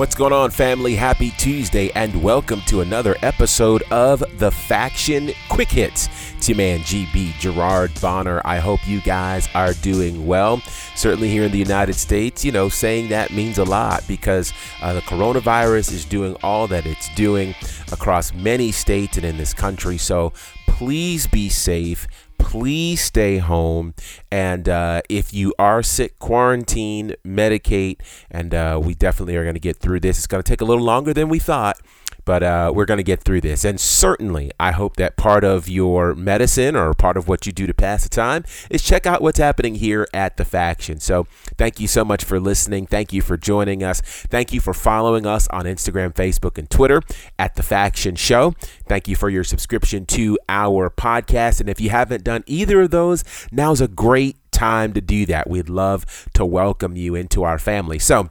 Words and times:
What's 0.00 0.14
going 0.14 0.32
on, 0.32 0.50
family? 0.50 0.96
Happy 0.96 1.28
Tuesday, 1.32 1.90
and 1.90 2.22
welcome 2.22 2.62
to 2.62 2.80
another 2.80 3.16
episode 3.20 3.82
of 3.90 4.24
The 4.38 4.50
Faction 4.50 5.30
Quick 5.50 5.70
Hits. 5.70 6.08
It's 6.38 6.48
your 6.48 6.56
man, 6.56 6.78
GB 6.78 7.38
Gerard 7.38 7.92
Bonner. 8.00 8.40
I 8.46 8.60
hope 8.60 8.88
you 8.88 9.02
guys 9.02 9.46
are 9.54 9.74
doing 9.74 10.26
well. 10.26 10.62
Certainly 10.96 11.28
here 11.28 11.42
in 11.42 11.52
the 11.52 11.58
United 11.58 11.96
States, 11.96 12.46
you 12.46 12.50
know, 12.50 12.70
saying 12.70 13.10
that 13.10 13.30
means 13.30 13.58
a 13.58 13.64
lot 13.64 14.02
because 14.08 14.54
uh, 14.80 14.94
the 14.94 15.02
coronavirus 15.02 15.92
is 15.92 16.06
doing 16.06 16.34
all 16.42 16.66
that 16.68 16.86
it's 16.86 17.14
doing 17.14 17.54
across 17.92 18.32
many 18.32 18.72
states 18.72 19.18
and 19.18 19.26
in 19.26 19.36
this 19.36 19.52
country. 19.52 19.98
So 19.98 20.32
please 20.66 21.26
be 21.26 21.50
safe 21.50 22.08
please 22.40 23.02
stay 23.02 23.38
home. 23.38 23.94
And 24.30 24.68
uh, 24.68 25.02
if 25.08 25.32
you 25.32 25.54
are 25.58 25.82
sick, 25.82 26.18
quarantine, 26.18 27.14
medicate. 27.24 28.00
And 28.30 28.54
uh, 28.54 28.80
we 28.82 28.94
definitely 28.94 29.36
are 29.36 29.44
going 29.44 29.54
to 29.54 29.60
get 29.60 29.76
through 29.76 30.00
this. 30.00 30.18
It's 30.18 30.26
going 30.26 30.42
to 30.42 30.48
take 30.48 30.60
a 30.60 30.64
little 30.64 30.84
longer 30.84 31.14
than 31.14 31.28
we 31.28 31.38
thought 31.38 31.78
but 32.24 32.42
uh, 32.42 32.72
we're 32.74 32.84
going 32.84 32.98
to 32.98 33.04
get 33.04 33.22
through 33.22 33.40
this. 33.40 33.64
And 33.64 33.80
certainly, 33.80 34.50
I 34.58 34.72
hope 34.72 34.96
that 34.96 35.16
part 35.16 35.44
of 35.44 35.68
your 35.68 36.14
medicine 36.14 36.76
or 36.76 36.92
part 36.94 37.16
of 37.16 37.28
what 37.28 37.46
you 37.46 37.52
do 37.52 37.66
to 37.66 37.74
pass 37.74 38.02
the 38.02 38.08
time 38.08 38.44
is 38.70 38.82
check 38.82 39.06
out 39.06 39.22
what's 39.22 39.38
happening 39.38 39.76
here 39.76 40.06
at 40.12 40.36
The 40.36 40.44
Faction. 40.44 41.00
So, 41.00 41.26
thank 41.56 41.80
you 41.80 41.88
so 41.88 42.04
much 42.04 42.24
for 42.24 42.40
listening. 42.40 42.86
Thank 42.86 43.12
you 43.12 43.22
for 43.22 43.36
joining 43.36 43.82
us. 43.82 44.00
Thank 44.00 44.52
you 44.52 44.60
for 44.60 44.74
following 44.74 45.26
us 45.26 45.48
on 45.48 45.64
Instagram, 45.64 46.12
Facebook, 46.14 46.58
and 46.58 46.68
Twitter 46.68 47.02
at 47.38 47.56
The 47.56 47.62
Faction 47.62 48.16
Show. 48.16 48.54
Thank 48.86 49.08
you 49.08 49.16
for 49.16 49.30
your 49.30 49.44
subscription 49.44 50.06
to 50.06 50.38
our 50.48 50.90
podcast. 50.90 51.60
And 51.60 51.68
if 51.68 51.80
you 51.80 51.90
haven't 51.90 52.24
done 52.24 52.44
either 52.46 52.82
of 52.82 52.90
those, 52.90 53.24
now's 53.52 53.80
a 53.80 53.88
great 53.88 54.36
time 54.50 54.92
to 54.92 55.00
do 55.00 55.26
that. 55.26 55.48
We'd 55.48 55.68
love 55.68 56.28
to 56.34 56.44
welcome 56.44 56.96
you 56.96 57.14
into 57.14 57.44
our 57.44 57.58
family. 57.58 57.98
So, 57.98 58.30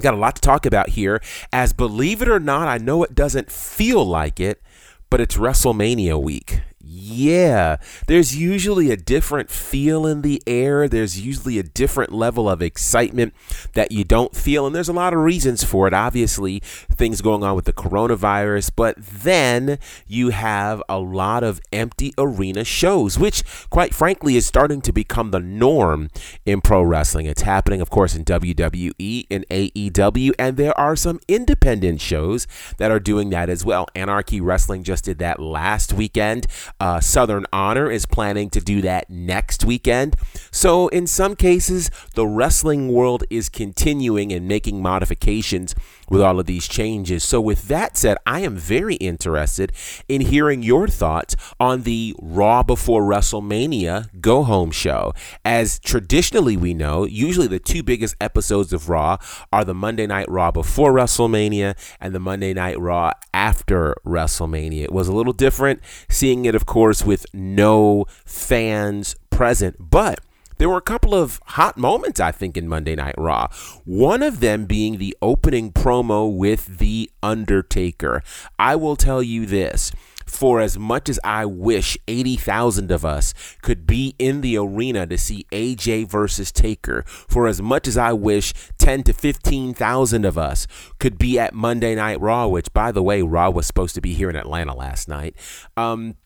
Got 0.00 0.14
a 0.14 0.18
lot 0.18 0.34
to 0.36 0.40
talk 0.40 0.66
about 0.66 0.90
here, 0.90 1.20
as 1.52 1.72
believe 1.72 2.20
it 2.20 2.28
or 2.28 2.40
not, 2.40 2.68
I 2.68 2.78
know 2.78 3.02
it 3.02 3.14
doesn't 3.14 3.50
feel 3.50 4.04
like 4.04 4.40
it, 4.40 4.62
but 5.08 5.20
it's 5.20 5.36
WrestleMania 5.36 6.20
week 6.20 6.62
yeah, 6.86 7.76
there's 8.06 8.36
usually 8.36 8.90
a 8.90 8.96
different 8.96 9.50
feel 9.50 10.06
in 10.06 10.22
the 10.22 10.42
air. 10.46 10.88
There's 10.88 11.20
usually 11.20 11.58
a 11.58 11.62
different 11.62 12.12
level 12.12 12.48
of 12.48 12.62
excitement 12.62 13.34
that 13.74 13.92
you 13.92 14.04
don't 14.04 14.34
feel. 14.34 14.66
And 14.66 14.74
there's 14.74 14.88
a 14.88 14.92
lot 14.92 15.14
of 15.14 15.20
reasons 15.20 15.64
for 15.64 15.86
it. 15.86 15.94
Obviously, 15.94 16.60
things 16.60 17.20
going 17.20 17.42
on 17.42 17.56
with 17.56 17.64
the 17.64 17.72
coronavirus. 17.72 18.70
But 18.76 18.96
then 18.98 19.78
you 20.06 20.30
have 20.30 20.82
a 20.88 20.98
lot 20.98 21.42
of 21.42 21.60
empty 21.72 22.12
arena 22.18 22.64
shows, 22.64 23.18
which, 23.18 23.42
quite 23.70 23.94
frankly, 23.94 24.36
is 24.36 24.46
starting 24.46 24.80
to 24.82 24.92
become 24.92 25.30
the 25.30 25.40
norm 25.40 26.10
in 26.44 26.60
pro 26.60 26.82
wrestling. 26.82 27.26
It's 27.26 27.42
happening, 27.42 27.80
of 27.80 27.90
course, 27.90 28.14
in 28.14 28.24
WWE 28.24 29.26
and 29.30 29.46
AEW. 29.48 30.32
And 30.38 30.56
there 30.56 30.78
are 30.78 30.96
some 30.96 31.20
independent 31.28 32.00
shows 32.00 32.46
that 32.78 32.90
are 32.90 33.00
doing 33.00 33.30
that 33.30 33.48
as 33.48 33.64
well. 33.64 33.86
Anarchy 33.94 34.40
Wrestling 34.40 34.84
just 34.84 35.04
did 35.04 35.18
that 35.18 35.40
last 35.40 35.92
weekend. 35.92 36.46
Uh, 36.80 37.00
Southern 37.00 37.46
Honor 37.52 37.90
is 37.90 38.06
planning 38.06 38.50
to 38.50 38.60
do 38.60 38.82
that 38.82 39.08
next 39.08 39.64
weekend. 39.64 40.16
So, 40.50 40.88
in 40.88 41.06
some 41.06 41.36
cases, 41.36 41.90
the 42.14 42.26
wrestling 42.26 42.92
world 42.92 43.24
is 43.30 43.48
continuing 43.48 44.32
and 44.32 44.48
making 44.48 44.82
modifications 44.82 45.74
with 46.08 46.20
all 46.20 46.40
of 46.40 46.46
these 46.46 46.68
changes. 46.68 47.24
So, 47.24 47.40
with 47.40 47.68
that 47.68 47.96
said, 47.96 48.18
I 48.26 48.40
am 48.40 48.56
very 48.56 48.96
interested 48.96 49.72
in 50.08 50.20
hearing 50.20 50.62
your 50.62 50.88
thoughts 50.88 51.36
on 51.58 51.82
the 51.82 52.14
Raw 52.20 52.62
before 52.62 53.02
WrestleMania 53.02 54.20
go 54.20 54.42
home 54.42 54.70
show. 54.70 55.12
As 55.44 55.78
traditionally 55.78 56.56
we 56.56 56.74
know, 56.74 57.04
usually 57.04 57.46
the 57.46 57.58
two 57.58 57.82
biggest 57.82 58.16
episodes 58.20 58.72
of 58.72 58.88
Raw 58.88 59.18
are 59.52 59.64
the 59.64 59.74
Monday 59.74 60.06
Night 60.06 60.28
Raw 60.28 60.50
before 60.50 60.92
WrestleMania 60.92 61.76
and 62.00 62.14
the 62.14 62.20
Monday 62.20 62.54
Night 62.54 62.78
Raw 62.78 63.12
after 63.32 63.94
WrestleMania. 64.06 64.84
It 64.84 64.92
was 64.92 65.08
a 65.08 65.12
little 65.12 65.32
different 65.32 65.80
seeing 66.08 66.44
it, 66.44 66.54
of 66.54 66.66
course, 66.66 67.04
with 67.04 67.26
no 67.32 68.06
fans 68.24 69.16
present, 69.30 69.76
but 69.78 70.20
there 70.64 70.70
were 70.70 70.78
a 70.78 70.80
couple 70.80 71.14
of 71.14 71.42
hot 71.44 71.76
moments, 71.76 72.18
I 72.18 72.32
think, 72.32 72.56
in 72.56 72.66
Monday 72.66 72.94
Night 72.94 73.16
Raw. 73.18 73.48
One 73.84 74.22
of 74.22 74.40
them 74.40 74.64
being 74.64 74.96
the 74.96 75.14
opening 75.20 75.70
promo 75.70 76.34
with 76.34 76.78
The 76.78 77.10
Undertaker. 77.22 78.22
I 78.58 78.74
will 78.74 78.96
tell 78.96 79.22
you 79.22 79.44
this. 79.44 79.92
For 80.24 80.62
as 80.62 80.78
much 80.78 81.10
as 81.10 81.20
I 81.22 81.44
wish 81.44 81.98
80,000 82.08 82.90
of 82.90 83.04
us 83.04 83.34
could 83.60 83.86
be 83.86 84.14
in 84.18 84.40
the 84.40 84.56
arena 84.56 85.06
to 85.06 85.18
see 85.18 85.44
AJ 85.52 86.08
versus 86.08 86.50
Taker, 86.50 87.04
for 87.06 87.46
as 87.46 87.60
much 87.60 87.86
as 87.86 87.98
I 87.98 88.14
wish 88.14 88.54
10 88.78 89.02
to 89.02 89.12
15,000 89.12 90.24
of 90.24 90.38
us 90.38 90.66
could 90.98 91.18
be 91.18 91.38
at 91.38 91.52
Monday 91.52 91.94
Night 91.94 92.22
Raw, 92.22 92.46
which, 92.46 92.72
by 92.72 92.90
the 92.90 93.02
way, 93.02 93.20
Raw 93.20 93.50
was 93.50 93.66
supposed 93.66 93.94
to 93.96 94.00
be 94.00 94.14
here 94.14 94.30
in 94.30 94.36
Atlanta 94.36 94.74
last 94.74 95.10
night. 95.10 95.36
Um, 95.76 96.16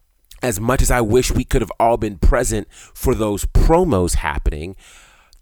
as 0.42 0.60
much 0.60 0.82
as 0.82 0.90
I 0.90 1.00
wish 1.00 1.32
we 1.32 1.44
could 1.44 1.62
have 1.62 1.72
all 1.80 1.96
been 1.96 2.18
present 2.18 2.68
for 2.72 3.14
those 3.14 3.44
promos 3.46 4.16
happening, 4.16 4.76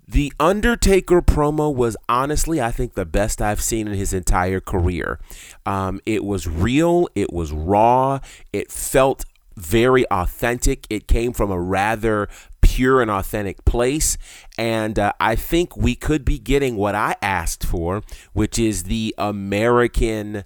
the 0.09 0.33
Undertaker 0.39 1.21
promo 1.21 1.75
was 1.75 1.97
honestly, 2.09 2.61
I 2.61 2.71
think, 2.71 2.95
the 2.95 3.05
best 3.05 3.43
I've 3.43 3.61
seen 3.61 3.89
in 3.89 3.95
his 3.95 4.13
entire 4.13 4.61
career. 4.61 5.19
Um, 5.65 6.01
it 6.07 6.25
was 6.25 6.47
real, 6.47 7.09
it 7.15 7.33
was 7.33 7.51
raw, 7.51 8.21
it 8.53 8.71
felt 8.71 9.25
very 9.57 10.07
authentic. 10.11 10.87
It 10.91 11.09
came 11.09 11.33
from 11.33 11.51
a 11.51 11.59
rather 11.59 12.29
pure 12.61 13.01
and 13.01 13.11
authentic 13.11 13.65
place. 13.65 14.19
And 14.59 14.99
uh, 14.99 15.13
I 15.19 15.35
think 15.35 15.77
we 15.77 15.95
could 15.95 16.25
be 16.25 16.39
getting 16.39 16.77
what 16.77 16.95
I 16.95 17.17
asked 17.23 17.65
for, 17.65 18.03
which 18.33 18.59
is 18.59 18.85
the 18.85 19.15
American 19.19 20.45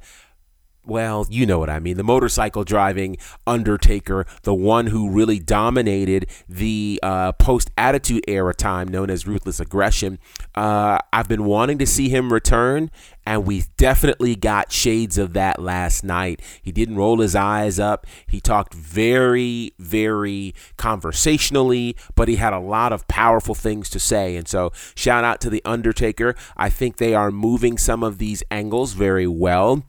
well, 0.85 1.27
you 1.29 1.47
know 1.47 1.59
what 1.59 1.71
I 1.71 1.79
mean. 1.79 1.97
The 1.97 2.03
motorcycle 2.03 2.65
driving 2.65 3.17
Undertaker, 3.47 4.27
the 4.43 4.55
one 4.55 4.87
who 4.87 5.11
really 5.11 5.39
dominated 5.39 6.27
the 6.49 6.99
uh, 7.03 7.33
post 7.33 7.71
Attitude 7.77 8.25
Era 8.27 8.55
time 8.55 8.89
known 8.89 9.11
as 9.11 9.27
Ruthless 9.27 9.61
Aggression. 9.61 10.19
Uh, 10.55 10.99
I've 11.13 11.29
been 11.29 11.45
wanting 11.45 11.79
to 11.79 11.87
see 11.87 12.09
him 12.09 12.33
return, 12.33 12.91
and 13.27 13.45
we 13.45 13.65
definitely 13.77 14.35
got 14.35 14.73
shades 14.73 15.19
of 15.19 15.35
that 15.35 15.61
last 15.61 16.03
night. 16.03 16.41
He 16.63 16.73
didn't 16.73 16.97
roll 16.97 17.21
his 17.21 17.37
eyes 17.37 17.79
up. 17.79 18.07
He 18.27 18.41
talked 18.41 18.73
very, 18.73 19.75
very 19.79 20.55
conversationally, 20.77 21.95
but 22.15 22.29
he 22.29 22.37
had 22.37 22.53
a 22.53 22.59
lot 22.59 22.93
of 22.93 23.07
powerful 23.07 23.55
things 23.55 23.91
to 23.91 24.01
say. 24.01 24.35
And 24.37 24.49
so, 24.49 24.73
shout 24.95 25.25
out 25.25 25.41
to 25.43 25.51
The 25.51 25.62
Undertaker. 25.65 26.35
I 26.57 26.71
think 26.71 26.97
they 26.97 27.15
are 27.15 27.31
moving 27.31 27.77
some 27.77 28.03
of 28.03 28.19
these 28.19 28.43
angles 28.51 28.95
very 28.95 29.27
well 29.27 29.85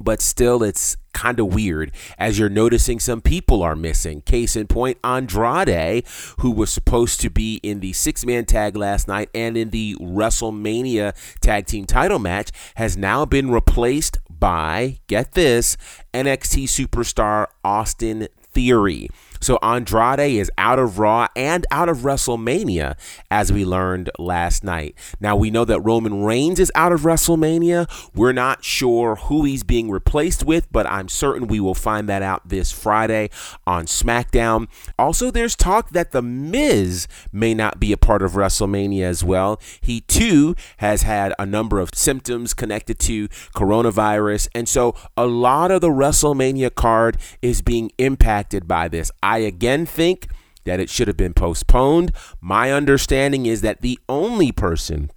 but 0.00 0.20
still 0.20 0.62
it's 0.62 0.96
kind 1.12 1.38
of 1.38 1.54
weird 1.54 1.92
as 2.18 2.38
you're 2.38 2.48
noticing 2.48 2.98
some 2.98 3.20
people 3.20 3.62
are 3.62 3.76
missing. 3.76 4.22
Case 4.22 4.56
in 4.56 4.66
point, 4.66 4.98
Andrade, 5.04 6.04
who 6.38 6.50
was 6.50 6.70
supposed 6.70 7.20
to 7.20 7.30
be 7.30 7.60
in 7.62 7.80
the 7.80 7.92
six 7.92 8.24
man 8.24 8.44
tag 8.44 8.76
last 8.76 9.08
night 9.08 9.28
and 9.34 9.56
in 9.56 9.70
the 9.70 9.96
WrestleMania 10.00 11.14
tag 11.40 11.66
team 11.66 11.84
title 11.84 12.18
match, 12.18 12.50
has 12.76 12.96
now 12.96 13.24
been 13.24 13.50
replaced 13.50 14.18
by, 14.30 14.98
get 15.06 15.32
this, 15.32 15.76
NXT 16.14 16.64
superstar 16.64 17.46
Austin 17.64 18.28
Theory. 18.40 19.08
So 19.42 19.58
Andrade 19.60 20.20
is 20.20 20.50
out 20.56 20.78
of 20.78 21.00
Raw 21.00 21.26
and 21.34 21.66
out 21.72 21.88
of 21.88 21.98
WrestleMania, 21.98 22.96
as 23.28 23.52
we 23.52 23.64
learned 23.64 24.08
last 24.16 24.62
night. 24.62 24.94
Now 25.20 25.34
we 25.34 25.50
know 25.50 25.64
that 25.64 25.80
Roman 25.80 26.22
Reigns 26.22 26.60
is 26.60 26.70
out 26.76 26.92
of 26.92 27.00
WrestleMania. 27.00 27.90
We're 28.14 28.32
not 28.32 28.64
sure 28.64 29.16
who 29.16 29.44
he's 29.44 29.64
being 29.64 29.90
replaced 29.90 30.44
with, 30.44 30.70
but 30.70 30.86
I'm 30.86 31.08
certain 31.08 31.48
we 31.48 31.58
will 31.58 31.74
find 31.74 32.08
that 32.08 32.22
out 32.22 32.48
this 32.48 32.70
Friday 32.70 33.30
on 33.66 33.86
SmackDown. 33.86 34.68
Also, 34.96 35.32
there's 35.32 35.56
talk 35.56 35.90
that 35.90 36.12
The 36.12 36.22
Miz 36.22 37.08
may 37.32 37.52
not 37.52 37.80
be 37.80 37.92
a 37.92 37.96
part 37.96 38.22
of 38.22 38.32
WrestleMania 38.32 39.02
as 39.02 39.24
well. 39.24 39.60
He 39.80 40.02
too 40.02 40.54
has 40.76 41.02
had 41.02 41.34
a 41.36 41.46
number 41.46 41.80
of 41.80 41.90
symptoms 41.94 42.54
connected 42.54 43.00
to 43.00 43.26
coronavirus, 43.56 44.46
and 44.54 44.68
so 44.68 44.94
a 45.16 45.26
lot 45.26 45.72
of 45.72 45.80
the 45.80 45.88
WrestleMania 45.88 46.72
card 46.72 47.16
is 47.42 47.60
being 47.60 47.90
impacted 47.98 48.68
by 48.68 48.86
this. 48.86 49.10
Again 49.38 49.86
think 49.86 50.28
that 50.64 50.80
it 50.80 50.88
should 50.88 51.08
have 51.08 51.16
been 51.16 51.34
postponed. 51.34 52.12
My 52.40 52.72
understanding 52.72 53.46
is 53.46 53.60
that 53.62 53.80
the 53.80 53.98
only 54.08 54.52
person 54.52 55.10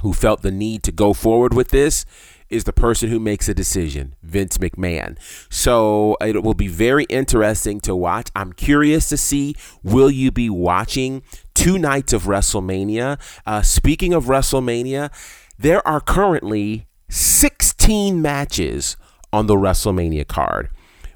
who 0.00 0.12
felt 0.12 0.42
the 0.42 0.50
need 0.50 0.82
to 0.84 0.92
go 0.92 1.12
forward 1.12 1.54
with 1.54 1.68
this 1.68 2.04
is 2.48 2.64
the 2.64 2.72
person 2.72 3.08
who 3.08 3.20
makes 3.20 3.48
a 3.48 3.54
decision, 3.54 4.14
Vince 4.22 4.58
McMahon. 4.58 5.16
So 5.48 6.16
it 6.20 6.42
will 6.42 6.54
be 6.54 6.66
very 6.66 7.04
interesting 7.04 7.80
to 7.80 7.94
watch. 7.94 8.28
I'm 8.34 8.52
curious 8.52 9.08
to 9.10 9.16
see 9.16 9.54
will 9.82 10.10
you 10.10 10.30
be 10.30 10.50
watching 10.50 11.22
two 11.54 11.78
nights 11.78 12.12
of 12.12 12.24
WrestleMania? 12.24 13.20
Uh, 13.46 13.62
speaking 13.62 14.12
of 14.12 14.24
WrestleMania, 14.24 15.10
there 15.58 15.86
are 15.86 16.00
currently 16.00 16.86
16 17.08 18.20
matches 18.20 18.96
on 19.32 19.46
the 19.46 19.54
WrestleMania 19.54 20.26
card. 20.26 20.70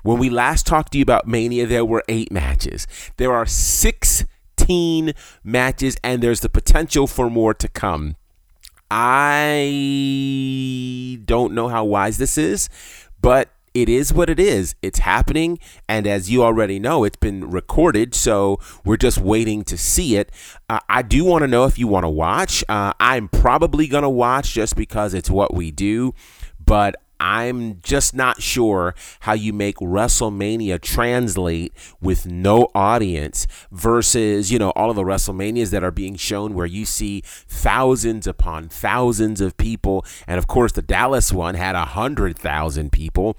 When 0.05 0.19
we 0.19 0.29
last 0.29 0.67
talked 0.67 0.93
to 0.93 0.99
you 0.99 1.03
about 1.03 1.27
Mania, 1.27 1.67
there 1.67 1.85
were 1.85 2.05
eight 2.09 2.31
matches. 2.31 2.87
There 3.17 3.33
are 3.33 3.47
16 3.47 5.15
matches, 5.43 5.97
and 6.05 6.23
there's 6.23 6.41
the 6.41 6.51
potential 6.51 7.06
for 7.06 7.31
more 7.31 7.55
to 7.55 7.69
come. 7.69 8.17
I 8.91 9.62
don't 11.25 11.55
know 11.55 11.69
how 11.69 11.87
wise 11.87 12.19
this 12.19 12.37
is, 12.37 12.69
but 13.23 13.49
it 13.73 13.89
is 13.89 14.12
what 14.12 14.29
it 14.29 14.39
is. 14.39 14.75
It's 14.83 14.99
happening. 14.99 15.59
And 15.89 16.07
as 16.07 16.31
you 16.31 16.45
already 16.45 16.79
know, 16.79 17.05
it's 17.05 17.17
been 17.17 17.50
recorded. 17.50 18.15
So 18.15 18.61
we're 18.85 18.99
just 18.99 19.17
waiting 19.19 19.65
to 19.65 19.79
see 19.79 20.17
it. 20.17 20.31
Uh, 20.69 20.81
I 20.87 21.00
do 21.00 21.25
want 21.25 21.45
to 21.45 21.49
know 21.49 21.65
if 21.65 21.79
you 21.79 21.89
want 21.89 22.05
to 22.05 22.11
watch. 22.11 22.62
Uh, 22.69 22.93
I'm 23.00 23.29
probably 23.29 23.87
going 23.87 24.03
to 24.03 24.11
watch 24.11 24.53
just 24.53 24.77
because 24.77 25.15
it's 25.15 25.31
what 25.31 25.55
we 25.55 25.71
do. 25.71 26.12
But 26.65 26.97
I'm 27.20 27.81
just 27.82 28.14
not 28.14 28.43
sure 28.43 28.94
how 29.20 29.32
you 29.32 29.52
make 29.52 29.76
WrestleMania 29.76 30.81
translate 30.81 31.72
with 32.00 32.26
no 32.26 32.69
audience 32.75 33.46
versus, 33.70 34.50
you 34.52 34.58
know, 34.58 34.70
all 34.70 34.90
of 34.90 34.96
the 34.96 35.02
WrestleManias 35.02 35.70
that 35.70 35.84
are 35.84 35.90
being 35.90 36.16
shown 36.16 36.55
where 36.55 36.66
you 36.66 36.84
see 36.84 37.22
thousands 37.25 38.26
upon 38.26 38.69
thousands 38.69 39.40
of 39.40 39.56
people. 39.56 40.05
And 40.26 40.38
of 40.38 40.46
course, 40.46 40.72
the 40.72 40.82
Dallas 40.82 41.32
one 41.32 41.55
had 41.55 41.75
a 41.75 41.84
hundred 41.84 42.38
thousand 42.38 42.93
people. 42.93 43.37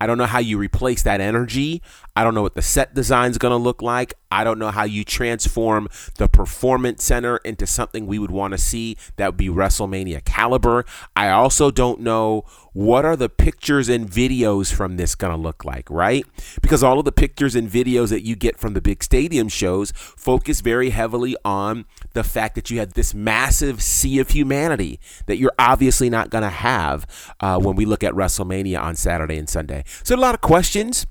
I 0.00 0.06
don't 0.06 0.18
know 0.18 0.26
how 0.26 0.40
you 0.40 0.58
replace 0.58 1.02
that 1.04 1.20
energy. 1.20 1.80
I 2.14 2.24
don't 2.24 2.34
know 2.34 2.42
what 2.42 2.54
the 2.54 2.62
set 2.62 2.94
design 2.94 3.30
is 3.30 3.38
going 3.38 3.52
to 3.52 3.56
look 3.56 3.80
like. 3.80 4.14
I 4.34 4.42
don't 4.42 4.58
know 4.58 4.72
how 4.72 4.82
you 4.82 5.04
transform 5.04 5.88
the 6.16 6.28
performance 6.28 7.04
center 7.04 7.36
into 7.38 7.68
something 7.68 8.06
we 8.06 8.18
would 8.18 8.32
want 8.32 8.50
to 8.50 8.58
see 8.58 8.96
that 9.14 9.28
would 9.28 9.36
be 9.36 9.48
WrestleMania 9.48 10.24
caliber. 10.24 10.84
I 11.14 11.28
also 11.28 11.70
don't 11.70 12.00
know 12.00 12.44
what 12.72 13.04
are 13.04 13.14
the 13.14 13.28
pictures 13.28 13.88
and 13.88 14.10
videos 14.10 14.74
from 14.74 14.96
this 14.96 15.14
going 15.14 15.32
to 15.32 15.40
look 15.40 15.64
like, 15.64 15.88
right? 15.88 16.26
Because 16.60 16.82
all 16.82 16.98
of 16.98 17.04
the 17.04 17.12
pictures 17.12 17.54
and 17.54 17.70
videos 17.70 18.08
that 18.08 18.22
you 18.22 18.34
get 18.34 18.58
from 18.58 18.74
the 18.74 18.80
big 18.80 19.04
stadium 19.04 19.48
shows 19.48 19.92
focus 19.94 20.60
very 20.60 20.90
heavily 20.90 21.36
on 21.44 21.84
the 22.14 22.24
fact 22.24 22.56
that 22.56 22.72
you 22.72 22.80
had 22.80 22.94
this 22.94 23.14
massive 23.14 23.80
sea 23.80 24.18
of 24.18 24.30
humanity 24.30 24.98
that 25.26 25.36
you're 25.36 25.54
obviously 25.60 26.10
not 26.10 26.30
going 26.30 26.42
to 26.42 26.50
have 26.50 27.06
uh, 27.38 27.56
when 27.60 27.76
we 27.76 27.84
look 27.84 28.02
at 28.02 28.12
WrestleMania 28.14 28.82
on 28.82 28.96
Saturday 28.96 29.38
and 29.38 29.48
Sunday. 29.48 29.84
So, 30.02 30.16
a 30.16 30.16
lot 30.16 30.34
of 30.34 30.40
questions. 30.40 31.06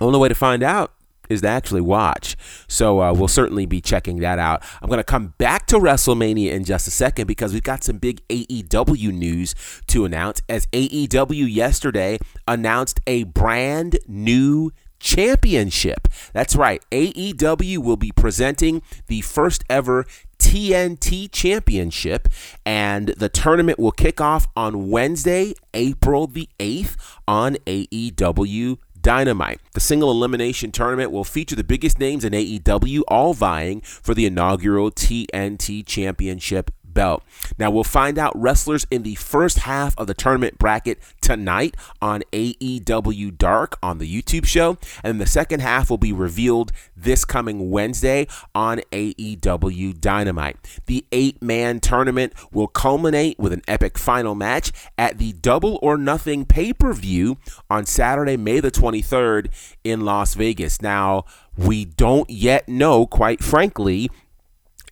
Only 0.00 0.18
way 0.18 0.28
to 0.28 0.34
find 0.34 0.62
out 0.62 0.92
is 1.28 1.42
to 1.42 1.48
actually 1.48 1.80
watch. 1.80 2.36
So 2.68 3.00
uh, 3.00 3.12
we'll 3.12 3.28
certainly 3.28 3.66
be 3.66 3.80
checking 3.80 4.18
that 4.18 4.38
out. 4.38 4.62
I'm 4.80 4.88
going 4.88 4.98
to 4.98 5.04
come 5.04 5.34
back 5.38 5.66
to 5.68 5.76
WrestleMania 5.76 6.52
in 6.52 6.64
just 6.64 6.86
a 6.88 6.90
second 6.90 7.26
because 7.26 7.52
we've 7.52 7.62
got 7.62 7.84
some 7.84 7.98
big 7.98 8.26
AEW 8.28 9.12
news 9.12 9.54
to 9.88 10.04
announce. 10.04 10.42
As 10.48 10.66
AEW 10.66 11.52
yesterday 11.52 12.18
announced 12.46 13.00
a 13.06 13.24
brand 13.24 13.98
new 14.06 14.72
championship. 15.02 16.08
That's 16.32 16.54
right. 16.56 16.82
AEW 16.92 17.78
will 17.78 17.96
be 17.96 18.12
presenting 18.12 18.82
the 19.08 19.20
first 19.20 19.64
ever 19.68 20.06
TNT 20.38 21.30
Championship, 21.30 22.28
and 22.66 23.08
the 23.08 23.28
tournament 23.28 23.78
will 23.78 23.92
kick 23.92 24.20
off 24.20 24.48
on 24.56 24.90
Wednesday, 24.90 25.54
April 25.74 26.26
the 26.26 26.48
8th 26.58 26.96
on 27.28 27.56
AEW 27.66 28.78
Dynamite. 29.02 29.60
The 29.74 29.80
single 29.80 30.10
elimination 30.10 30.72
tournament 30.72 31.10
will 31.10 31.24
feature 31.24 31.56
the 31.56 31.64
biggest 31.64 31.98
names 31.98 32.24
in 32.24 32.32
AEW, 32.32 33.02
all 33.08 33.34
vying 33.34 33.80
for 33.80 34.14
the 34.14 34.26
inaugural 34.26 34.90
TNT 34.90 35.84
Championship 35.84 36.70
belt. 36.94 37.22
Now 37.58 37.70
we'll 37.70 37.84
find 37.84 38.18
out 38.18 38.40
wrestlers 38.40 38.86
in 38.90 39.02
the 39.02 39.14
first 39.14 39.60
half 39.60 39.96
of 39.98 40.06
the 40.06 40.14
tournament 40.14 40.58
bracket 40.58 40.98
tonight 41.20 41.76
on 42.00 42.22
AEW 42.32 43.36
Dark 43.38 43.78
on 43.82 43.98
the 43.98 44.22
YouTube 44.22 44.46
show, 44.46 44.78
and 45.02 45.20
the 45.20 45.26
second 45.26 45.60
half 45.60 45.90
will 45.90 45.98
be 45.98 46.12
revealed 46.12 46.72
this 46.96 47.24
coming 47.24 47.70
Wednesday 47.70 48.26
on 48.54 48.80
AEW 48.92 50.00
Dynamite. 50.00 50.80
The 50.86 51.04
eight-man 51.12 51.80
tournament 51.80 52.32
will 52.52 52.68
culminate 52.68 53.38
with 53.38 53.52
an 53.52 53.62
epic 53.68 53.98
final 53.98 54.34
match 54.34 54.72
at 54.98 55.18
the 55.18 55.32
Double 55.32 55.78
or 55.82 55.96
Nothing 55.96 56.44
pay-per-view 56.44 57.38
on 57.70 57.86
Saturday, 57.86 58.36
May 58.36 58.60
the 58.60 58.70
23rd 58.70 59.48
in 59.84 60.02
Las 60.02 60.34
Vegas. 60.34 60.82
Now, 60.82 61.24
we 61.56 61.84
don't 61.84 62.28
yet 62.30 62.68
know, 62.68 63.06
quite 63.06 63.42
frankly, 63.42 64.10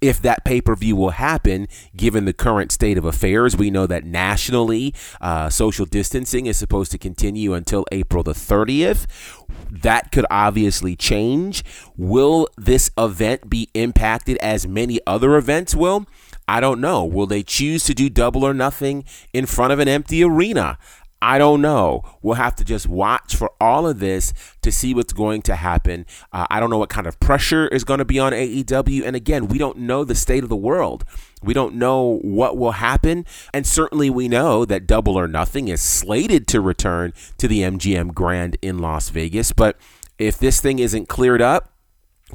if 0.00 0.20
that 0.23 0.44
pay 0.44 0.61
per 0.61 0.75
view 0.75 0.97
will 0.97 1.11
happen 1.11 1.69
given 1.97 2.25
the 2.25 2.32
current 2.32 2.73
state 2.73 2.99
of 2.99 3.05
affairs. 3.05 3.56
We 3.56 3.70
know 3.70 3.87
that 3.87 4.05
nationally, 4.05 4.94
uh, 5.20 5.50
social 5.50 5.87
distancing 5.87 6.47
is 6.47 6.56
supposed 6.56 6.91
to 6.93 6.99
continue 6.99 7.55
until 7.55 7.85
April 7.93 8.23
the 8.23 8.32
30th. 8.32 9.06
That 9.70 10.12
could 10.12 10.26
obviously 10.31 10.97
change. 10.97 11.64
Will 11.97 12.49
this 12.56 12.91
event 12.97 13.50
be 13.50 13.69
impacted 13.75 14.37
as 14.38 14.67
many 14.67 15.00
other 15.06 15.37
events 15.37 15.75
will? 15.75 16.06
I 16.50 16.58
don't 16.58 16.81
know. 16.81 17.05
Will 17.05 17.26
they 17.26 17.44
choose 17.44 17.85
to 17.85 17.94
do 17.94 18.11
double 18.11 18.44
or 18.44 18.53
nothing 18.53 19.05
in 19.32 19.46
front 19.46 19.73
of 19.73 19.79
an 19.79 19.87
empty 19.87 20.25
arena? 20.25 20.79
I 21.22 21.38
don't 21.38 21.61
know. 21.61 22.02
We'll 22.22 22.37
have 22.37 22.56
to 22.56 22.64
just 22.64 22.88
watch 22.88 23.37
for 23.37 23.52
all 23.61 23.87
of 23.87 23.99
this 23.99 24.32
to 24.62 24.72
see 24.72 24.94
what's 24.94 25.12
going 25.12 25.43
to 25.43 25.56
happen. 25.56 26.06
Uh, 26.32 26.46
I 26.50 26.61
don't 26.61 26.70
know 26.70 26.78
what 26.78 26.88
kind 26.88 27.06
of 27.06 27.20
pressure 27.20 27.69
is 27.69 27.84
going 27.84 27.99
to 27.99 28.06
be 28.06 28.19
on 28.19 28.32
AEW. 28.32 29.05
And 29.05 29.14
again, 29.14 29.49
we 29.49 29.58
don't 29.58 29.78
know 29.78 30.02
the 30.02 30.14
state 30.14 30.43
of 30.43 30.49
the 30.49 30.56
world. 30.56 31.05
We 31.43 31.52
don't 31.52 31.75
know 31.75 32.19
what 32.22 32.56
will 32.56 32.72
happen. 32.72 33.26
And 33.52 33.67
certainly 33.67 34.08
we 34.08 34.28
know 34.28 34.64
that 34.64 34.87
Double 34.87 35.19
or 35.19 35.28
Nothing 35.28 35.69
is 35.69 35.82
slated 35.82 36.46
to 36.49 36.61
return 36.61 37.12
to 37.37 37.46
the 37.46 37.61
MGM 37.61 38.14
Grand 38.14 38.56
in 38.62 38.78
Las 38.78 39.11
Vegas. 39.11 39.52
But 39.52 39.77
if 40.19 40.39
this 40.39 40.60
thing 40.60 40.79
isn't 40.79 41.08
cleared 41.08 41.43
up, 41.43 41.69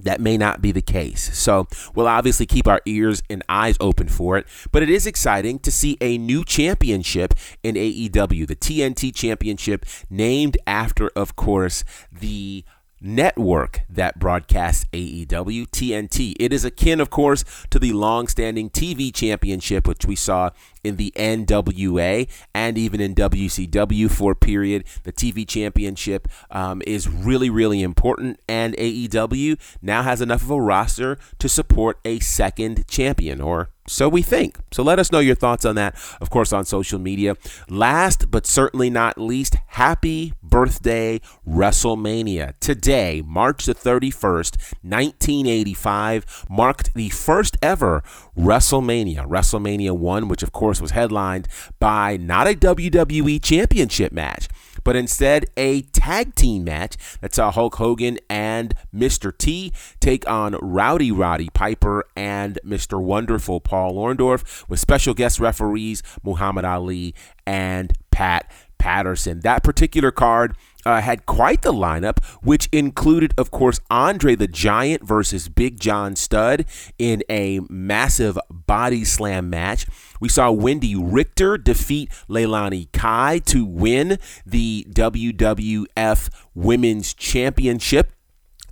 that 0.03 0.19
may 0.19 0.37
not 0.37 0.61
be 0.61 0.71
the 0.71 0.81
case. 0.81 1.37
So 1.37 1.67
we'll 1.93 2.07
obviously 2.07 2.45
keep 2.45 2.67
our 2.67 2.81
ears 2.85 3.23
and 3.29 3.43
eyes 3.49 3.77
open 3.79 4.07
for 4.07 4.37
it. 4.37 4.47
But 4.71 4.83
it 4.83 4.89
is 4.89 5.07
exciting 5.07 5.59
to 5.59 5.71
see 5.71 5.97
a 6.01 6.17
new 6.17 6.43
championship 6.43 7.33
in 7.63 7.75
AEW, 7.75 8.47
the 8.47 8.55
TNT 8.55 9.13
Championship, 9.13 9.85
named 10.09 10.57
after, 10.67 11.09
of 11.15 11.35
course, 11.35 11.83
the 12.11 12.63
network 13.01 13.81
that 13.89 14.17
broadcasts 14.19 14.85
AEW 14.91 15.67
TNT. 15.67 16.33
It 16.39 16.51
is 16.51 16.65
akin, 16.65 16.99
of 16.99 17.09
course, 17.09 17.43
to 17.69 17.77
the 17.77 17.93
long-standing 17.93 18.69
TV 18.69 19.13
championship, 19.13 19.87
which 19.87 20.05
we 20.05 20.15
saw 20.15 20.49
in 20.85 20.97
the 20.97 21.11
NWA 21.15 22.29
and 22.53 22.77
even 22.77 23.01
in 23.01 23.15
WCW 23.15 24.09
for 24.09 24.33
a 24.33 24.35
period. 24.35 24.85
The 25.03 25.11
TV 25.11 25.47
championship 25.47 26.27
um, 26.51 26.81
is 26.85 27.09
really, 27.09 27.49
really 27.49 27.81
important, 27.81 28.39
and 28.47 28.75
AEW 28.75 29.59
now 29.81 30.03
has 30.03 30.21
enough 30.21 30.43
of 30.43 30.51
a 30.51 30.61
roster 30.61 31.17
to 31.39 31.49
support 31.49 31.99
a 32.05 32.19
second 32.19 32.87
champion, 32.87 33.41
or 33.41 33.69
so 33.87 34.09
we 34.09 34.23
think. 34.23 34.57
So 34.71 34.81
let 34.81 34.97
us 34.97 35.11
know 35.11 35.19
your 35.19 35.35
thoughts 35.35 35.63
on 35.63 35.75
that, 35.75 35.95
of 36.19 36.29
course, 36.29 36.51
on 36.51 36.65
social 36.65 36.97
media. 36.97 37.35
Last 37.69 38.31
but 38.31 38.47
certainly 38.47 38.89
not 38.89 39.19
least, 39.19 39.57
happy 39.67 40.33
birthday, 40.41 41.21
WrestleMania. 41.47 42.53
Today, 42.59 43.21
March 43.25 43.65
the 43.65 43.75
31st, 43.75 44.57
1985, 44.81 46.45
marked 46.49 46.93
the 46.95 47.09
first 47.09 47.57
ever 47.61 48.03
WrestleMania. 48.35 49.27
WrestleMania 49.27 49.91
1, 49.91 50.27
which 50.27 50.41
of 50.41 50.51
course 50.51 50.74
was 50.81 50.91
headlined 50.91 51.47
by 51.79 52.17
not 52.17 52.47
a 52.47 52.53
WWE 52.53 53.43
Championship 53.43 54.11
match 54.11 54.47
but 54.85 54.95
instead 54.95 55.47
a 55.57 55.81
tag 55.81 56.33
team 56.35 56.63
match 56.63 56.95
that 57.19 57.35
saw 57.35 57.51
Hulk 57.51 57.75
Hogan 57.75 58.17
and 58.29 58.73
Mr. 58.95 59.37
T 59.37 59.73
take 59.99 60.29
on 60.29 60.55
Rowdy 60.61 61.11
Roddy 61.11 61.49
Piper 61.53 62.05
and 62.15 62.57
Mr. 62.65 63.01
Wonderful 63.01 63.59
Paul 63.59 63.95
Orndorff 63.95 64.63
with 64.69 64.79
special 64.79 65.13
guest 65.13 65.39
referees 65.39 66.01
Muhammad 66.23 66.63
Ali 66.63 67.13
and 67.45 67.91
Pat 68.11 68.49
Patterson. 68.85 69.39
That 69.39 69.63
particular 69.63 70.11
card 70.11 70.55
uh, 70.85 71.01
had 71.01 71.25
quite 71.25 71.63
the 71.63 71.73
lineup, 71.73 72.23
which 72.43 72.69
included, 72.71 73.33
of 73.35 73.49
course, 73.49 73.79
Andre 73.89 74.35
the 74.35 74.47
Giant 74.47 75.03
versus 75.03 75.49
Big 75.49 75.79
John 75.79 76.15
Studd 76.15 76.65
in 76.99 77.23
a 77.27 77.61
massive 77.67 78.37
body 78.51 79.03
slam 79.03 79.49
match. 79.49 79.87
We 80.21 80.29
saw 80.29 80.51
Wendy 80.51 80.95
Richter 80.95 81.57
defeat 81.57 82.11
Leilani 82.29 82.91
Kai 82.91 83.39
to 83.47 83.65
win 83.65 84.19
the 84.45 84.85
WWF 84.91 86.29
Women's 86.53 87.15
Championship. 87.15 88.14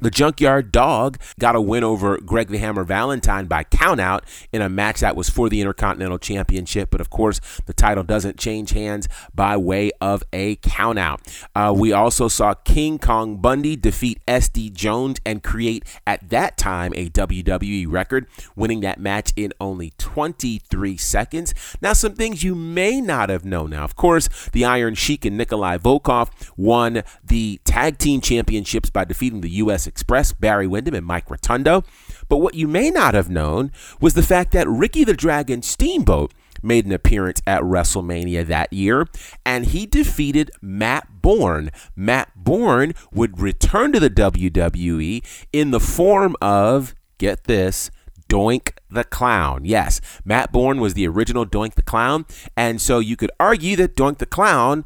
The 0.04 0.12
Junkyard 0.12 0.74
Dog 0.74 1.18
got 1.40 1.56
a 1.56 1.62
win 1.62 1.86
over 1.86 2.18
Greg 2.18 2.50
the 2.50 2.58
Hammer 2.58 2.84
Valentine 2.84 3.46
by 3.46 3.64
countout 3.64 4.24
in 4.52 4.62
a 4.62 4.68
match 4.68 5.00
that 5.00 5.16
was 5.16 5.30
for 5.30 5.48
the 5.48 5.62
Intercontinental 5.62 6.20
Championship. 6.20 6.90
But 6.92 7.00
of 7.00 7.10
course, 7.10 7.40
the 7.68 7.74
title 7.74 8.04
doesn't 8.04 8.38
change 8.38 8.72
hands 8.72 9.08
by 9.34 9.56
way 9.56 9.92
of 10.02 10.22
a 10.34 10.58
countout. 10.58 11.22
Uh, 11.56 11.74
we 11.74 11.94
also 11.94 12.28
saw 12.28 12.54
King 12.54 13.00
Kong 13.00 13.38
Bundy 13.38 13.78
defeat 13.78 14.20
SD 14.28 14.74
Jones 14.74 15.22
and 15.26 15.42
create 15.42 15.86
at 16.06 16.30
that 16.32 16.58
time 16.58 16.92
a 16.98 17.08
WWE 17.10 17.90
record, 17.90 18.28
winning 18.58 18.82
that 18.82 19.00
match 19.00 19.32
in 19.38 19.54
only 19.62 19.94
23 20.00 20.98
seconds. 20.98 21.54
Now, 21.82 21.94
some 21.94 22.16
things 22.16 22.44
you 22.44 22.56
may 22.56 23.00
not 23.00 23.30
have 23.30 23.46
known. 23.46 23.70
Now, 23.70 23.86
of 23.86 23.96
course, 23.96 24.28
the 24.52 24.66
Iron 24.66 24.96
Sheik 24.96 25.24
and 25.24 25.38
Nikolai 25.38 25.78
Volkov 25.78 26.30
won 26.58 27.04
the 27.24 27.62
tag 27.64 28.00
team 28.00 28.20
championships 28.20 28.90
by 28.90 29.06
defeating 29.06 29.40
the 29.40 29.50
U.S. 29.52 29.93
Express, 29.94 30.32
Barry 30.32 30.66
Windham, 30.66 30.96
and 30.96 31.06
Mike 31.06 31.30
Rotundo. 31.30 31.84
But 32.28 32.38
what 32.38 32.56
you 32.56 32.68
may 32.68 32.90
not 32.90 33.14
have 33.14 33.30
known 33.30 33.72
was 34.02 34.16
the 34.16 34.24
fact 34.24 34.52
that 34.54 34.68
Ricky 34.68 35.04
the 35.04 35.14
Dragon 35.14 35.62
Steamboat 35.62 36.34
made 36.64 36.86
an 36.86 36.92
appearance 36.92 37.44
at 37.46 37.62
WrestleMania 37.62 38.48
that 38.48 38.74
year, 38.74 39.08
and 39.46 39.68
he 39.68 39.86
defeated 39.86 40.50
Matt 40.62 41.22
Borne. 41.22 41.70
Matt 41.96 42.32
Borne 42.36 42.94
would 43.14 43.40
return 43.40 43.92
to 43.92 44.00
the 44.00 44.10
WWE 44.10 45.24
in 45.52 45.70
the 45.72 45.80
form 45.80 46.36
of, 46.42 46.96
get 47.20 47.44
this, 47.44 47.92
Doink 48.28 48.72
the 48.90 49.04
Clown. 49.04 49.64
Yes, 49.64 50.02
Matt 50.26 50.52
Borne 50.52 50.80
was 50.80 50.96
the 50.96 51.08
original 51.08 51.46
Doink 51.46 51.76
the 51.76 51.84
Clown, 51.84 52.26
and 52.58 52.82
so 52.82 52.98
you 52.98 53.16
could 53.16 53.32
argue 53.40 53.76
that 53.76 53.96
Doink 53.96 54.18
the 54.18 54.26
Clown 54.26 54.86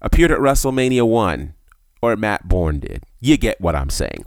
appeared 0.00 0.30
at 0.30 0.38
WrestleMania 0.38 1.08
1, 1.08 1.54
or 2.02 2.14
Matt 2.14 2.46
Borne 2.46 2.78
did. 2.78 3.02
You 3.18 3.38
get 3.38 3.60
what 3.60 3.74
I'm 3.74 3.90
saying. 3.90 4.26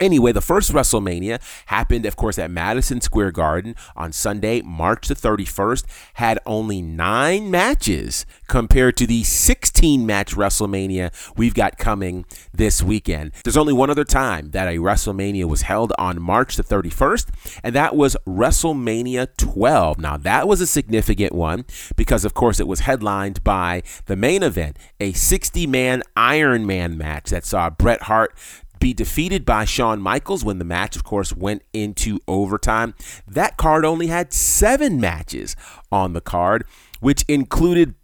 Anyway, 0.00 0.32
the 0.32 0.40
first 0.40 0.72
WrestleMania 0.72 1.40
happened, 1.66 2.06
of 2.06 2.16
course, 2.16 2.38
at 2.38 2.50
Madison 2.50 3.00
Square 3.00 3.32
Garden 3.32 3.76
on 3.94 4.12
Sunday, 4.12 4.62
March 4.62 5.08
the 5.08 5.14
31st, 5.14 5.84
had 6.14 6.38
only 6.46 6.82
nine 6.82 7.50
matches 7.50 8.26
compared 8.48 8.96
to 8.96 9.06
the 9.06 9.22
16 9.22 10.04
match 10.04 10.34
WrestleMania 10.34 11.12
we've 11.36 11.54
got 11.54 11.78
coming 11.78 12.24
this 12.52 12.82
weekend. 12.82 13.32
There's 13.44 13.56
only 13.56 13.72
one 13.72 13.90
other 13.90 14.04
time 14.04 14.50
that 14.50 14.68
a 14.68 14.78
WrestleMania 14.78 15.44
was 15.44 15.62
held 15.62 15.92
on 15.98 16.20
March 16.20 16.56
the 16.56 16.64
31st, 16.64 17.60
and 17.62 17.74
that 17.74 17.94
was 17.94 18.16
WrestleMania 18.26 19.28
12. 19.36 19.98
Now, 19.98 20.16
that 20.16 20.48
was 20.48 20.60
a 20.60 20.66
significant 20.66 21.32
one 21.32 21.64
because, 21.96 22.24
of 22.24 22.34
course, 22.34 22.58
it 22.58 22.66
was 22.66 22.80
headlined 22.80 23.44
by 23.44 23.82
the 24.06 24.16
main 24.16 24.42
event, 24.42 24.78
a 24.98 25.12
60 25.12 25.66
man 25.66 26.02
Iron 26.16 26.66
Man 26.66 26.96
match 26.98 27.30
that 27.30 27.44
saw 27.44 27.70
Bret 27.70 28.02
Hart 28.02 28.34
be 28.82 28.92
defeated 28.92 29.44
by 29.44 29.64
Shawn 29.64 30.00
Michaels 30.00 30.44
when 30.44 30.58
the 30.58 30.64
match, 30.64 30.96
of 30.96 31.04
course, 31.04 31.32
went 31.32 31.62
into 31.72 32.18
overtime. 32.26 32.94
That 33.28 33.56
card 33.56 33.84
only 33.84 34.08
had 34.08 34.32
seven 34.32 35.00
matches 35.00 35.54
on 35.92 36.14
the 36.14 36.20
card, 36.20 36.64
which 36.98 37.24
included 37.28 37.94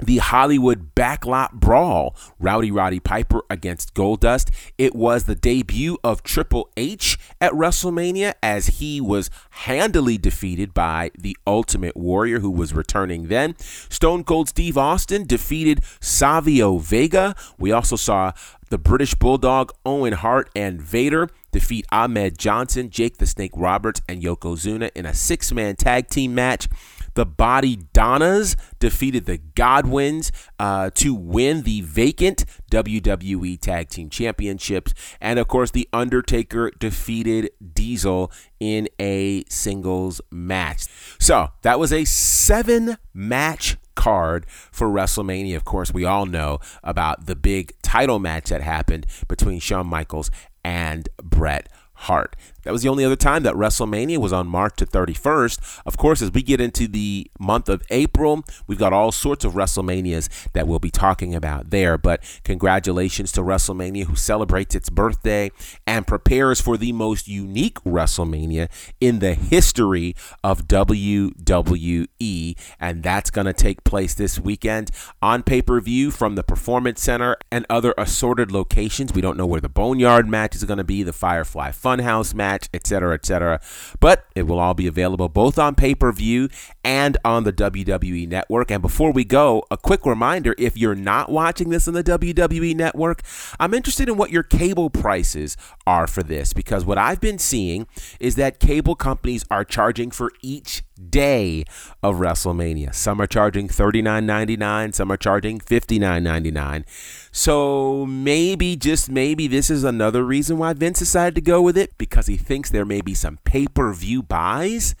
the 0.00 0.18
Hollywood 0.18 0.94
Backlot 0.94 1.52
Brawl, 1.52 2.16
Rowdy 2.38 2.70
Roddy 2.70 3.00
Piper 3.00 3.42
against 3.48 3.94
Goldust. 3.94 4.50
It 4.78 4.94
was 4.94 5.24
the 5.24 5.34
debut 5.34 5.98
of 6.02 6.22
Triple 6.22 6.70
H 6.76 7.18
at 7.40 7.52
WrestleMania 7.52 8.34
as 8.42 8.78
he 8.78 9.00
was 9.00 9.30
handily 9.50 10.18
defeated 10.18 10.74
by 10.74 11.10
the 11.16 11.36
Ultimate 11.46 11.96
Warrior, 11.96 12.40
who 12.40 12.50
was 12.50 12.72
returning 12.72 13.28
then. 13.28 13.56
Stone 13.58 14.24
Cold 14.24 14.48
Steve 14.48 14.78
Austin 14.78 15.26
defeated 15.26 15.80
Savio 16.00 16.78
Vega. 16.78 17.34
We 17.58 17.72
also 17.72 17.96
saw 17.96 18.32
the 18.70 18.78
British 18.78 19.14
Bulldog, 19.14 19.70
Owen 19.84 20.14
Hart, 20.14 20.50
and 20.56 20.80
Vader 20.80 21.28
defeat 21.52 21.86
Ahmed 21.92 22.38
Johnson, 22.38 22.88
Jake 22.88 23.18
the 23.18 23.26
Snake 23.26 23.52
Roberts, 23.54 24.00
and 24.08 24.22
Yokozuna 24.22 24.90
in 24.94 25.04
a 25.04 25.14
six 25.14 25.52
man 25.52 25.76
tag 25.76 26.08
team 26.08 26.34
match. 26.34 26.68
The 27.14 27.26
Body 27.26 27.76
Donnas 27.92 28.56
defeated 28.78 29.26
the 29.26 29.38
Godwins 29.38 30.32
uh, 30.58 30.90
to 30.94 31.14
win 31.14 31.62
the 31.62 31.82
vacant 31.82 32.44
WWE 32.70 33.60
Tag 33.60 33.88
Team 33.88 34.10
Championships. 34.10 34.94
And 35.20 35.38
of 35.38 35.48
course, 35.48 35.70
The 35.70 35.88
Undertaker 35.92 36.70
defeated 36.78 37.50
Diesel 37.74 38.32
in 38.60 38.88
a 38.98 39.44
singles 39.48 40.20
match. 40.30 40.86
So 41.18 41.50
that 41.62 41.78
was 41.78 41.92
a 41.92 42.04
seven 42.04 42.96
match 43.12 43.76
card 43.94 44.46
for 44.48 44.88
WrestleMania. 44.88 45.56
Of 45.56 45.64
course, 45.64 45.92
we 45.92 46.04
all 46.04 46.26
know 46.26 46.60
about 46.82 47.26
the 47.26 47.36
big 47.36 47.72
title 47.82 48.18
match 48.18 48.48
that 48.48 48.62
happened 48.62 49.06
between 49.28 49.60
Shawn 49.60 49.86
Michaels 49.86 50.30
and 50.64 51.08
Bret 51.22 51.68
Hart. 51.94 52.36
That 52.64 52.72
was 52.72 52.82
the 52.82 52.88
only 52.88 53.04
other 53.04 53.16
time 53.16 53.42
that 53.42 53.54
WrestleMania 53.54 54.18
was 54.18 54.32
on 54.32 54.46
March 54.46 54.74
the 54.76 54.86
31st. 54.86 55.82
Of 55.84 55.96
course, 55.96 56.22
as 56.22 56.30
we 56.30 56.42
get 56.42 56.60
into 56.60 56.86
the 56.86 57.30
month 57.38 57.68
of 57.68 57.82
April, 57.90 58.44
we've 58.66 58.78
got 58.78 58.92
all 58.92 59.12
sorts 59.12 59.44
of 59.44 59.54
WrestleManias 59.54 60.50
that 60.52 60.66
we'll 60.66 60.78
be 60.78 60.90
talking 60.90 61.34
about 61.34 61.70
there. 61.70 61.98
But 61.98 62.22
congratulations 62.44 63.32
to 63.32 63.40
WrestleMania, 63.40 64.04
who 64.04 64.16
celebrates 64.16 64.74
its 64.74 64.90
birthday 64.90 65.50
and 65.86 66.06
prepares 66.06 66.60
for 66.60 66.76
the 66.76 66.92
most 66.92 67.28
unique 67.28 67.78
WrestleMania 67.84 68.68
in 69.00 69.18
the 69.18 69.34
history 69.34 70.14
of 70.44 70.68
WWE. 70.68 72.56
And 72.78 73.02
that's 73.02 73.30
going 73.30 73.46
to 73.46 73.52
take 73.52 73.84
place 73.84 74.14
this 74.14 74.38
weekend 74.38 74.90
on 75.20 75.42
pay 75.42 75.62
per 75.62 75.80
view 75.80 76.10
from 76.10 76.36
the 76.36 76.42
Performance 76.42 77.02
Center 77.02 77.36
and 77.50 77.66
other 77.68 77.94
assorted 77.98 78.52
locations. 78.52 79.12
We 79.12 79.20
don't 79.20 79.36
know 79.36 79.46
where 79.46 79.60
the 79.60 79.68
Boneyard 79.68 80.28
match 80.28 80.54
is 80.54 80.64
going 80.64 80.78
to 80.78 80.84
be, 80.84 81.02
the 81.02 81.12
Firefly 81.12 81.70
Funhouse 81.70 82.34
match 82.34 82.51
match, 82.52 82.68
etc., 82.74 83.14
etc. 83.14 83.60
But 84.00 84.24
it 84.34 84.44
will 84.44 84.58
all 84.58 84.74
be 84.74 84.86
available 84.86 85.28
both 85.28 85.58
on 85.58 85.74
pay 85.74 85.94
per 85.94 86.12
view 86.12 86.48
and 86.84 87.16
on 87.24 87.44
the 87.44 87.52
WWE 87.52 88.28
Network. 88.28 88.70
And 88.70 88.82
before 88.82 89.12
we 89.12 89.24
go, 89.24 89.64
a 89.70 89.76
quick 89.76 90.04
reminder 90.04 90.54
if 90.58 90.76
you're 90.76 90.94
not 90.94 91.30
watching 91.30 91.70
this 91.70 91.88
on 91.88 91.94
the 91.94 92.04
WWE 92.04 92.74
Network, 92.76 93.22
I'm 93.58 93.74
interested 93.74 94.08
in 94.08 94.16
what 94.16 94.30
your 94.30 94.42
cable 94.42 94.90
prices 94.90 95.56
are 95.86 96.06
for 96.06 96.22
this 96.22 96.52
because 96.52 96.84
what 96.84 96.98
I've 96.98 97.20
been 97.20 97.38
seeing 97.38 97.86
is 98.20 98.36
that 98.36 98.60
cable 98.60 98.94
companies 98.94 99.44
are 99.50 99.64
charging 99.64 100.10
for 100.10 100.32
each 100.42 100.82
day 101.10 101.64
of 102.02 102.16
WrestleMania. 102.16 102.94
Some 102.94 103.20
are 103.20 103.26
charging 103.26 103.68
$39.99, 103.68 104.94
some 104.94 105.10
are 105.10 105.16
charging 105.16 105.58
$59.99. 105.58 106.84
So 107.30 108.06
maybe, 108.06 108.76
just 108.76 109.10
maybe, 109.10 109.46
this 109.46 109.70
is 109.70 109.84
another 109.84 110.24
reason 110.24 110.58
why 110.58 110.72
Vince 110.72 110.98
decided 110.98 111.34
to 111.36 111.40
go 111.40 111.62
with 111.62 111.76
it 111.76 111.96
because 111.98 112.26
he 112.26 112.36
thinks 112.36 112.70
there 112.70 112.84
may 112.84 113.00
be 113.00 113.14
some 113.14 113.38
pay 113.44 113.66
per 113.66 113.92
view 113.92 114.22
buys. 114.22 114.94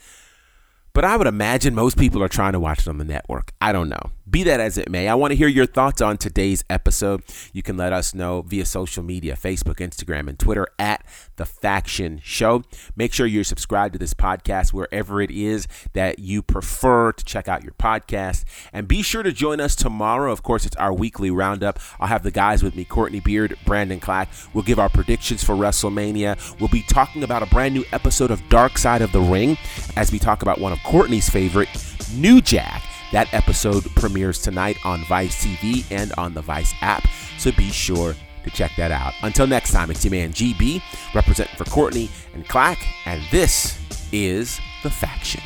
But 0.94 1.04
I 1.04 1.16
would 1.16 1.26
imagine 1.26 1.74
most 1.74 1.96
people 1.96 2.22
are 2.22 2.28
trying 2.28 2.52
to 2.52 2.60
watch 2.60 2.80
it 2.80 2.88
on 2.88 2.98
the 2.98 3.04
network. 3.04 3.52
I 3.60 3.72
don't 3.72 3.88
know. 3.88 4.10
Be 4.30 4.44
that 4.44 4.60
as 4.60 4.78
it 4.78 4.88
may, 4.88 5.08
I 5.08 5.16
want 5.16 5.32
to 5.32 5.36
hear 5.36 5.48
your 5.48 5.66
thoughts 5.66 6.00
on 6.00 6.16
today's 6.16 6.62
episode. 6.70 7.24
You 7.52 7.60
can 7.60 7.76
let 7.76 7.92
us 7.92 8.14
know 8.14 8.42
via 8.42 8.64
social 8.64 9.02
media 9.02 9.34
Facebook, 9.34 9.76
Instagram, 9.76 10.28
and 10.28 10.38
Twitter 10.38 10.68
at 10.78 11.04
The 11.36 11.44
Faction 11.44 12.20
Show. 12.22 12.62
Make 12.94 13.12
sure 13.12 13.26
you're 13.26 13.42
subscribed 13.42 13.94
to 13.94 13.98
this 13.98 14.14
podcast 14.14 14.72
wherever 14.72 15.20
it 15.20 15.32
is 15.32 15.66
that 15.94 16.20
you 16.20 16.40
prefer 16.40 17.10
to 17.10 17.24
check 17.24 17.48
out 17.48 17.64
your 17.64 17.72
podcast. 17.72 18.44
And 18.72 18.86
be 18.86 19.02
sure 19.02 19.24
to 19.24 19.32
join 19.32 19.60
us 19.60 19.74
tomorrow. 19.74 20.30
Of 20.30 20.44
course, 20.44 20.66
it's 20.66 20.76
our 20.76 20.92
weekly 20.92 21.32
roundup. 21.32 21.80
I'll 21.98 22.06
have 22.06 22.22
the 22.22 22.30
guys 22.30 22.62
with 22.62 22.76
me 22.76 22.84
Courtney 22.84 23.18
Beard, 23.18 23.58
Brandon 23.66 23.98
Clack. 23.98 24.28
We'll 24.54 24.62
give 24.62 24.78
our 24.78 24.88
predictions 24.88 25.42
for 25.42 25.56
WrestleMania. 25.56 26.60
We'll 26.60 26.68
be 26.68 26.82
talking 26.82 27.24
about 27.24 27.42
a 27.42 27.46
brand 27.46 27.74
new 27.74 27.84
episode 27.92 28.30
of 28.30 28.48
Dark 28.48 28.78
Side 28.78 29.02
of 29.02 29.10
the 29.10 29.20
Ring 29.20 29.58
as 29.96 30.12
we 30.12 30.20
talk 30.20 30.42
about 30.42 30.60
one 30.60 30.72
of 30.72 30.78
Courtney's 30.84 31.28
favorite, 31.28 31.68
New 32.14 32.40
Jack. 32.40 32.84
That 33.12 33.32
episode 33.34 33.84
premieres 33.94 34.40
tonight 34.40 34.78
on 34.84 35.04
Vice 35.04 35.44
TV 35.44 35.84
and 35.90 36.12
on 36.16 36.32
the 36.32 36.40
Vice 36.40 36.72
app, 36.80 37.06
so 37.36 37.52
be 37.52 37.70
sure 37.70 38.14
to 38.44 38.50
check 38.50 38.72
that 38.78 38.90
out. 38.90 39.12
Until 39.22 39.46
next 39.46 39.72
time, 39.72 39.90
it's 39.90 40.02
your 40.02 40.12
man 40.12 40.32
GB, 40.32 40.82
representing 41.14 41.54
for 41.56 41.64
Courtney 41.64 42.08
and 42.32 42.48
Clack, 42.48 42.78
and 43.04 43.22
this 43.30 43.78
is 44.12 44.58
The 44.82 44.90
Faction. 44.90 45.42